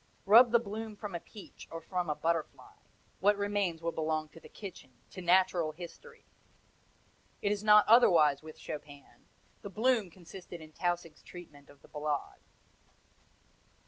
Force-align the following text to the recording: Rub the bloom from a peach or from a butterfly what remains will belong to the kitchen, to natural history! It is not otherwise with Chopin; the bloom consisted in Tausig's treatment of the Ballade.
Rub 0.25 0.49
the 0.51 0.57
bloom 0.57 0.95
from 0.95 1.13
a 1.13 1.19
peach 1.19 1.67
or 1.69 1.79
from 1.79 2.09
a 2.09 2.15
butterfly 2.15 2.73
what 3.19 3.37
remains 3.37 3.83
will 3.83 3.91
belong 3.91 4.29
to 4.29 4.39
the 4.39 4.49
kitchen, 4.49 4.93
to 5.11 5.21
natural 5.21 5.73
history! 5.73 6.25
It 7.43 7.51
is 7.51 7.63
not 7.63 7.87
otherwise 7.87 8.41
with 8.41 8.57
Chopin; 8.57 9.27
the 9.61 9.69
bloom 9.69 10.09
consisted 10.09 10.59
in 10.59 10.71
Tausig's 10.71 11.21
treatment 11.21 11.69
of 11.69 11.83
the 11.83 11.87
Ballade. 11.87 12.41